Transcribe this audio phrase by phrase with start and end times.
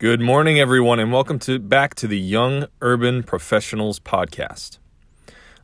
[0.00, 4.78] Good morning, everyone, and welcome to back to the Young Urban Professionals Podcast.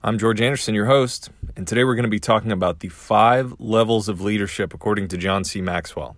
[0.03, 3.55] I'm George Anderson, your host, and today we're going to be talking about the five
[3.61, 5.61] levels of leadership according to John C.
[5.61, 6.17] Maxwell.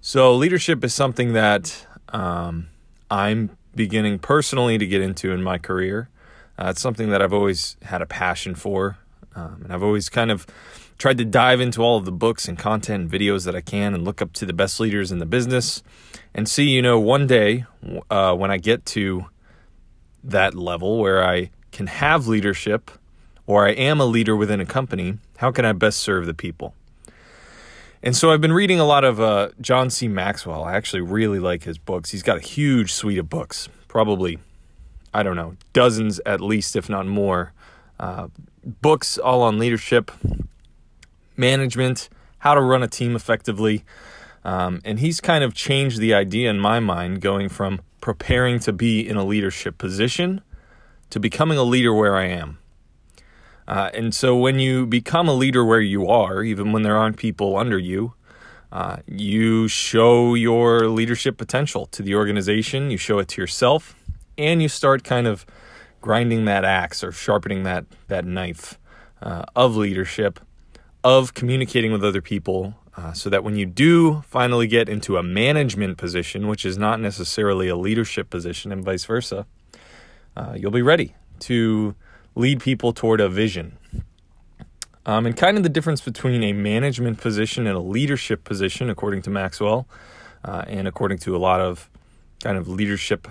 [0.00, 2.68] So, leadership is something that um,
[3.10, 6.08] I'm beginning personally to get into in my career.
[6.58, 8.96] Uh, it's something that I've always had a passion for,
[9.34, 10.46] um, and I've always kind of
[10.98, 13.94] tried to dive into all of the books and content and videos that I can
[13.94, 15.82] and look up to the best leaders in the business
[16.34, 17.64] and see, you know, one day
[18.10, 19.26] uh, when I get to
[20.24, 22.90] that level where I can have leadership
[23.46, 26.74] or I am a leader within a company, how can I best serve the people?
[28.02, 30.08] And so I've been reading a lot of uh, John C.
[30.08, 30.64] Maxwell.
[30.64, 32.10] I actually really like his books.
[32.10, 34.38] He's got a huge suite of books, probably,
[35.12, 37.52] I don't know, dozens at least, if not more.
[37.98, 38.28] Uh,
[38.64, 40.10] books all on leadership,
[41.36, 43.84] management, how to run a team effectively.
[44.44, 48.72] Um, and he's kind of changed the idea in my mind going from preparing to
[48.72, 50.40] be in a leadership position
[51.10, 52.58] to becoming a leader where I am.
[53.66, 57.16] Uh, and so when you become a leader where you are, even when there aren't
[57.16, 58.14] people under you,
[58.70, 63.96] uh, you show your leadership potential to the organization, you show it to yourself,
[64.38, 65.46] and you start kind of
[66.00, 68.78] grinding that axe or sharpening that, that knife
[69.20, 70.38] uh, of leadership
[71.06, 75.22] of communicating with other people uh, so that when you do finally get into a
[75.22, 79.46] management position, which is not necessarily a leadership position and vice versa,
[80.36, 81.94] uh, you'll be ready to
[82.34, 83.78] lead people toward a vision.
[85.06, 89.22] Um, and kind of the difference between a management position and a leadership position, according
[89.22, 89.86] to Maxwell,
[90.44, 91.88] uh, and according to a lot of
[92.42, 93.28] kind of leadership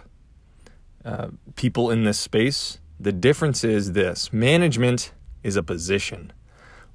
[1.04, 5.12] uh, people in this space, the difference is this management
[5.44, 6.32] is a position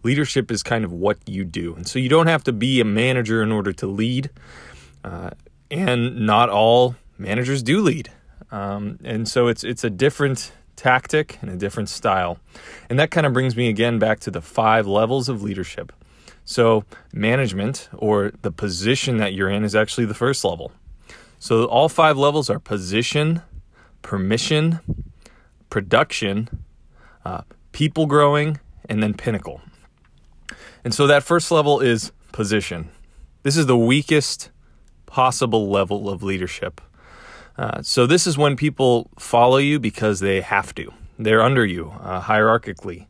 [0.02, 1.74] leadership is kind of what you do.
[1.74, 4.30] And so you don't have to be a manager in order to lead.
[5.04, 5.30] Uh,
[5.70, 8.10] and not all managers do lead.
[8.50, 12.38] Um, and so it's it's a different tactic and a different style.
[12.88, 15.92] And that kind of brings me again back to the five levels of leadership.
[16.44, 20.72] So management or the position that you're in is actually the first level.
[21.38, 23.42] So all five levels are position,
[24.02, 24.80] permission,
[25.69, 26.48] production,
[27.25, 27.42] uh,
[27.72, 28.58] people growing,
[28.88, 29.60] and then pinnacle.
[30.84, 32.91] And so that first level is position.
[33.43, 34.50] This is the weakest
[35.06, 36.81] possible level of leadership.
[37.59, 40.93] Uh, so this is when people follow you because they have to.
[41.19, 43.06] They're under you uh, hierarchically.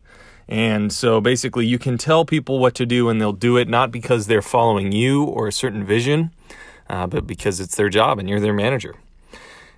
[0.49, 3.93] And so basically, you can tell people what to do and they'll do it not
[3.93, 6.33] because they're following you or a certain vision,
[6.89, 8.97] uh, but because it's their job and you're their manager.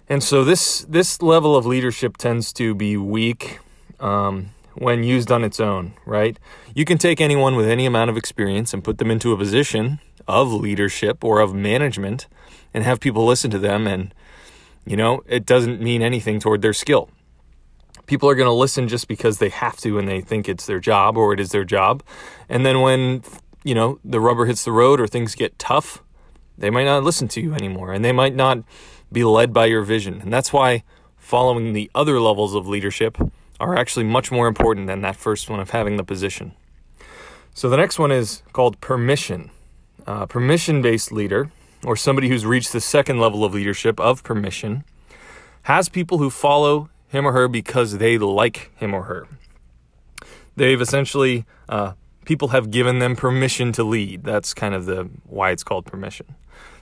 [0.09, 3.59] And so this this level of leadership tends to be weak.
[4.01, 6.39] Um, when used on its own, right?
[6.75, 10.01] You can take anyone with any amount of experience and put them into a position
[10.27, 12.27] of leadership or of management
[12.73, 14.15] and have people listen to them and
[14.85, 17.11] you know, it doesn't mean anything toward their skill.
[18.07, 20.81] People are going to listen just because they have to and they think it's their
[20.81, 22.03] job or it is their job.
[22.49, 23.23] And then when,
[23.63, 26.03] you know, the rubber hits the road or things get tough,
[26.59, 28.59] they might not listen to you anymore and they might not
[29.13, 30.21] be led by your vision.
[30.21, 30.83] And that's why
[31.17, 33.17] following the other levels of leadership
[33.63, 36.53] are actually much more important than that first one of having the position.
[37.55, 39.51] So the next one is called permission.
[40.05, 41.51] Uh, permission based leader,
[41.85, 44.83] or somebody who's reached the second level of leadership of permission,
[45.63, 49.29] has people who follow him or her because they like him or her.
[50.57, 51.93] They've essentially, uh,
[52.25, 54.25] people have given them permission to lead.
[54.25, 56.35] That's kind of the why it's called permission.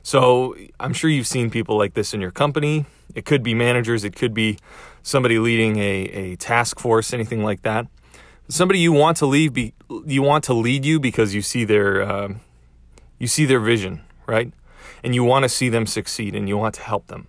[0.03, 2.87] So I'm sure you've seen people like this in your company.
[3.15, 4.57] It could be managers, it could be
[5.03, 7.87] somebody leading a, a task force, anything like that.
[8.49, 9.75] Somebody you want to lead, be,
[10.05, 12.35] you want to lead you because you see their uh,
[13.19, 14.53] you see their vision, right?
[15.05, 17.29] And you want to see them succeed, and you want to help them.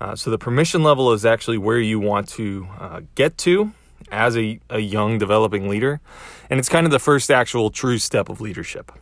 [0.00, 3.72] Uh, so the permission level is actually where you want to uh, get to
[4.10, 6.00] as a, a young developing leader,
[6.50, 8.92] and it's kind of the first actual true step of leadership.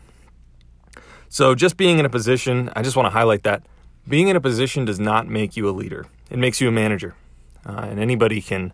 [1.28, 3.62] So just being in a position, I just want to highlight that
[4.08, 6.06] being in a position does not make you a leader.
[6.30, 7.14] It makes you a manager.
[7.66, 8.72] Uh, and anybody can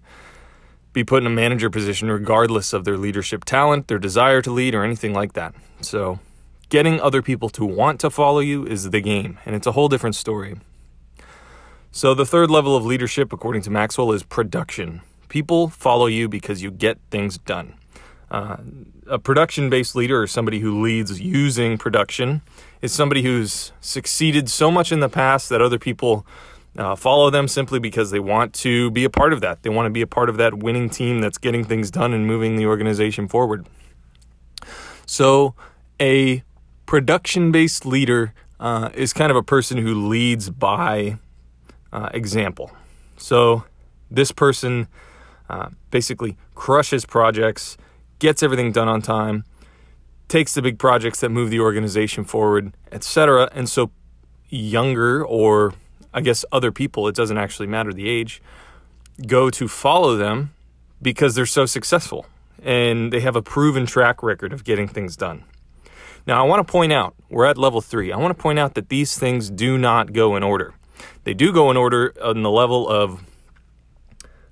[0.93, 4.75] be put in a manager position regardless of their leadership talent, their desire to lead,
[4.75, 5.55] or anything like that.
[5.83, 6.21] So,
[6.69, 9.89] getting other people to want to follow you is the game, and it's a whole
[9.89, 10.57] different story.
[11.93, 15.03] So, the third level of leadership, according to Maxwell, is production.
[15.29, 17.75] People follow you because you get things done.
[18.31, 18.57] Uh,
[19.07, 22.43] a production based leader or somebody who leads using production
[22.83, 26.27] is somebody who's succeeded so much in the past that other people
[26.79, 29.63] uh, follow them simply because they want to be a part of that.
[29.63, 32.27] They want to be a part of that winning team that's getting things done and
[32.27, 33.67] moving the organization forward.
[35.07, 35.55] So,
[36.01, 36.43] a
[36.87, 41.19] production based leader uh, is kind of a person who leads by
[41.93, 42.71] uh, example.
[43.17, 43.65] So
[44.11, 44.89] this person
[45.49, 47.77] uh, basically crushes projects,
[48.19, 49.45] gets everything done on time,
[50.29, 53.49] takes the big projects that move the organization forward, etc.
[53.53, 53.91] And so
[54.49, 55.75] younger or
[56.13, 58.43] I guess other people, it doesn't actually matter the age,
[59.27, 60.53] go to follow them
[61.01, 62.27] because they're so successful
[62.63, 65.45] and they have a proven track record of getting things done.
[66.27, 68.13] Now, I want to point out, we're at level three.
[68.13, 70.75] I want to point out that these things do not go in order.
[71.25, 73.23] They do go in order on the level of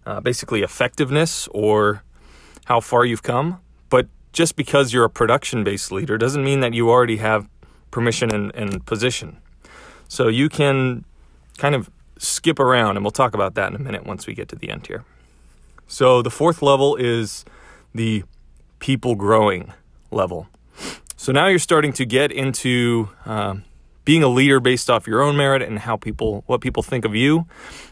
[0.07, 2.05] uh, basically effectiveness or
[2.67, 3.61] how far you've come.
[3.89, 7.49] But just because you're a production based leader doesn't mean that you already have
[7.91, 9.39] permission and, and position.
[10.09, 11.05] So you can
[11.59, 14.49] kind of skip around, and we'll talk about that in a minute once we get
[14.49, 15.05] to the end here.
[15.87, 17.45] So the fourth level is
[17.95, 18.25] the
[18.79, 19.73] people growing
[20.11, 20.49] level.
[21.17, 23.57] So now you're starting to get into uh,
[24.05, 27.15] being a leader based off your own merit and how people, what people think of
[27.15, 27.47] you,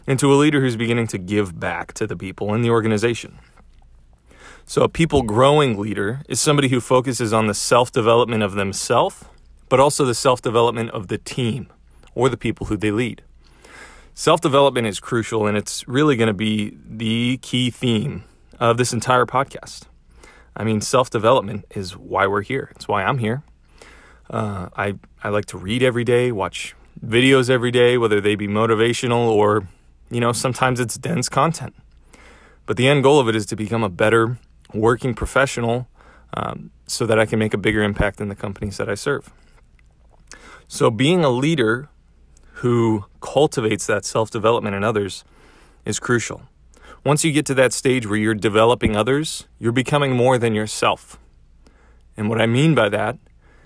[0.05, 3.39] into a leader who's beginning to give back to the people in the organization.
[4.65, 9.25] So a people growing leader is somebody who focuses on the self development of themselves,
[9.67, 11.67] but also the self development of the team
[12.15, 13.23] or the people who they lead.
[14.15, 18.23] Self development is crucial, and it's really going to be the key theme
[18.59, 19.83] of this entire podcast.
[20.55, 22.69] I mean, self development is why we're here.
[22.75, 23.43] It's why I'm here.
[24.29, 28.47] Uh, I I like to read every day, watch videos every day, whether they be
[28.47, 29.67] motivational or,
[30.11, 31.73] you know, sometimes it's dense content.
[32.67, 34.37] But the end goal of it is to become a better
[34.75, 35.87] working professional,
[36.35, 39.33] um, so that I can make a bigger impact in the companies that I serve.
[40.67, 41.89] So being a leader
[42.63, 45.25] who cultivates that self development in others
[45.83, 46.43] is crucial.
[47.03, 51.19] Once you get to that stage where you're developing others, you're becoming more than yourself.
[52.15, 53.17] And what I mean by that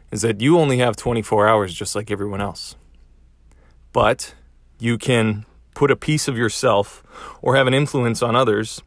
[0.09, 2.75] is that you only have 24 hours just like everyone else.
[3.93, 4.33] But
[4.79, 5.45] you can
[5.75, 7.03] put a piece of yourself
[7.39, 8.81] or have an influence on others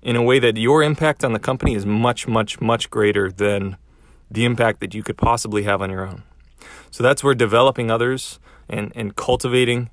[0.00, 3.76] in a way that your impact on the company is much, much, much greater than
[4.30, 6.22] the impact that you could possibly have on your own.
[6.90, 9.90] So that's where developing others and, and cultivating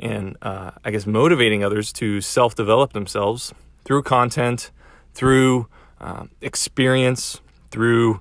[0.00, 3.52] and uh, I guess motivating others to self develop themselves
[3.84, 4.70] through content,
[5.12, 5.68] through
[6.00, 7.40] uh, experience,
[7.70, 8.20] through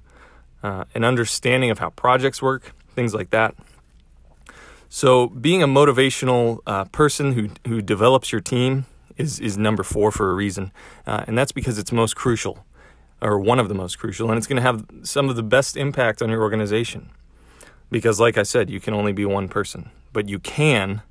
[0.62, 3.56] uh, an understanding of how projects work, things like that.
[4.90, 8.86] So, being a motivational uh, person who, who develops your team
[9.18, 10.72] is, is number four for a reason.
[11.06, 12.66] Uh, and that's because it's most crucial,
[13.22, 15.78] or one of the most crucial, and it's going to have some of the best
[15.78, 17.12] impact on your organization.
[17.90, 21.02] Because, like I said, you can only be one person, but you can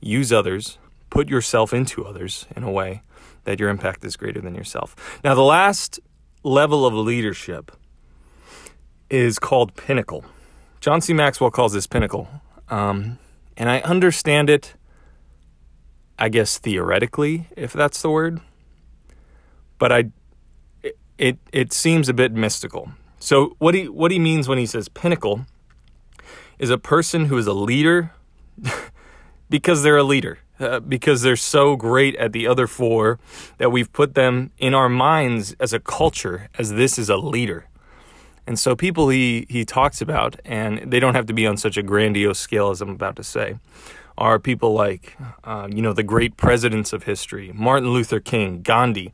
[0.00, 0.78] use others,
[1.10, 3.02] put yourself into others in a way
[3.44, 5.18] that your impact is greater than yourself.
[5.24, 5.98] Now, the last
[6.42, 7.72] level of leadership
[9.10, 10.24] is called pinnacle.
[10.80, 11.12] John C.
[11.12, 12.28] Maxwell calls this pinnacle.
[12.68, 13.18] Um,
[13.56, 14.74] and I understand it,
[16.18, 18.40] I guess, theoretically, if that's the word.
[19.78, 20.10] But I,
[21.16, 22.92] it, it seems a bit mystical.
[23.18, 25.46] So, what he, what he means when he says pinnacle
[26.58, 28.12] is a person who is a leader
[29.50, 33.18] because they're a leader, uh, because they're so great at the other four
[33.58, 37.66] that we've put them in our minds as a culture as this is a leader.
[38.46, 41.76] And so people he, he talks about, and they don't have to be on such
[41.76, 43.58] a grandiose scale as I'm about to say,
[44.16, 49.12] are people like, uh, you know, the great presidents of history, Martin Luther King, Gandhi.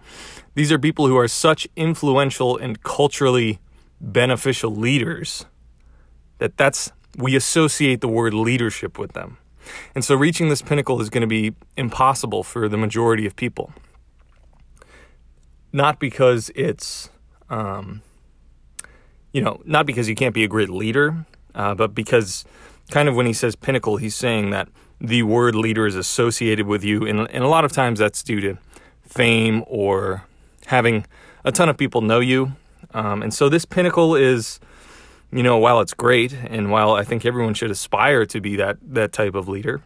[0.54, 3.59] These are people who are such influential and culturally
[4.00, 5.47] beneficial leaders
[6.38, 9.38] that that's we associate the word leadership with them.
[9.94, 13.73] And so reaching this pinnacle is going to be impossible for the majority of people.
[15.73, 17.11] Not because it's,
[17.50, 18.02] um,
[19.33, 22.44] you know, not because you can't be a great leader, uh, but because
[22.90, 24.68] kind of when he says pinnacle, he's saying that
[25.00, 27.06] the word leader is associated with you.
[27.06, 28.59] And, and a lot of times that's due to
[29.02, 30.25] fame or
[30.66, 31.06] having
[31.44, 32.52] a ton of people know you.
[32.92, 34.61] Um, and so this pinnacle is
[35.35, 38.79] you know, while it's great and while I think everyone should aspire to be that
[38.81, 39.83] that type of leader,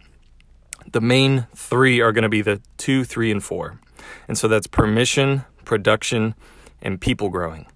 [0.92, 3.80] the main three are going to be the two, three, and four.
[4.28, 6.34] And so that's permission, production,
[6.82, 7.66] and people growing.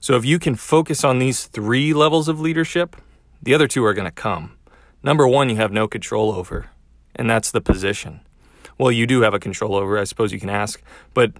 [0.00, 2.96] So if you can focus on these three levels of leadership,
[3.42, 4.56] the other two are going to come.
[5.02, 6.70] Number one, you have no control over,
[7.14, 8.20] and that's the position.
[8.78, 10.82] Well, you do have a control over, I suppose you can ask,
[11.12, 11.32] but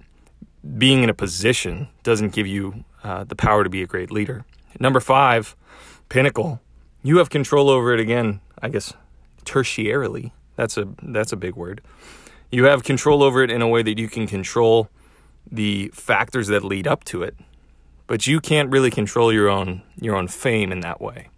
[0.77, 4.45] being in a position doesn't give you uh, the power to be a great leader.
[4.79, 5.55] Number five,
[6.09, 6.61] pinnacle.
[7.03, 8.93] You have control over it again, I guess,
[9.45, 10.31] tertiarily.
[10.55, 11.81] That's a that's a big word.
[12.51, 14.89] You have control over it in a way that you can control
[15.49, 17.35] the factors that lead up to it.
[18.07, 21.29] But you can't really control your own your own fame in that way.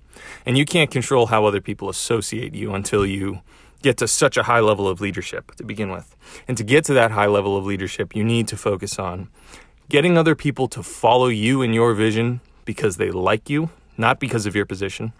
[0.45, 3.41] And you can't control how other people associate you until you
[3.81, 6.15] get to such a high level of leadership to begin with.
[6.47, 9.29] And to get to that high level of leadership, you need to focus on
[9.89, 14.45] getting other people to follow you and your vision because they like you, not because
[14.45, 15.13] of your position.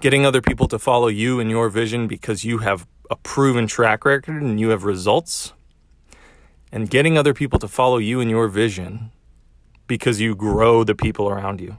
[0.00, 4.04] Getting other people to follow you and your vision because you have a proven track
[4.04, 5.52] record and you have results.
[6.70, 9.10] And getting other people to follow you and your vision
[9.88, 11.76] because you grow the people around you.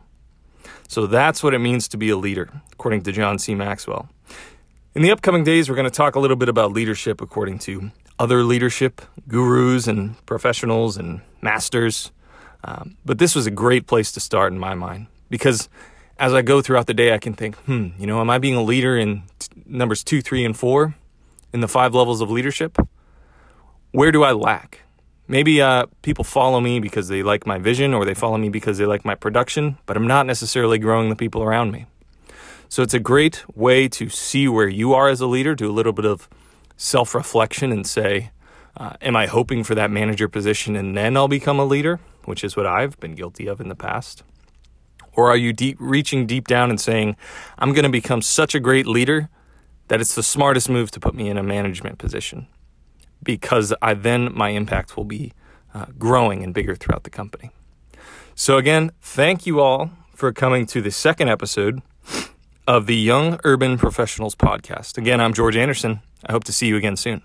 [0.90, 3.56] So that's what it means to be a leader, according to John C.
[3.56, 4.10] Maxwell.
[4.94, 7.92] In the upcoming days, we're going to talk a little bit about leadership according to
[8.20, 12.12] other leadership gurus and professionals and masters.
[12.64, 15.70] Um, but this was a great place to start in my mind because
[16.20, 18.56] as I go throughout the day, I can think, hmm, you know, am I being
[18.56, 20.94] a leader in t- numbers two, three, and four
[21.52, 22.78] in the five levels of leadership?
[23.92, 24.82] Where do I lack?
[25.28, 28.78] Maybe uh, people follow me because they like my vision or they follow me because
[28.78, 31.86] they like my production, but I'm not necessarily growing the people around me.
[32.70, 35.74] So it's a great way to see where you are as a leader, do a
[35.74, 36.30] little bit of
[36.78, 38.32] self reflection and say,
[38.78, 42.44] uh, Am I hoping for that manager position and then I'll become a leader, which
[42.44, 44.24] is what I've been guilty of in the past?
[45.14, 47.16] Or are you deep, reaching deep down and saying,
[47.58, 49.30] I'm going to become such a great leader
[49.88, 52.48] that it's the smartest move to put me in a management position?
[53.22, 55.34] Because I then my impact will be
[55.74, 57.52] uh, growing and bigger throughout the company.
[58.36, 61.82] So, again, thank you all for coming to the second episode
[62.68, 64.98] of the Young Urban Professionals Podcast.
[64.98, 66.02] Again, I'm George Anderson.
[66.26, 67.22] I hope to see you again soon.